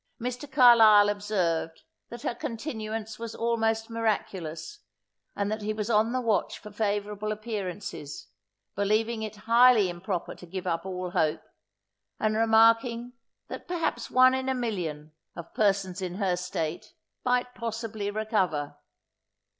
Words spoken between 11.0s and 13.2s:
hope, and remarking,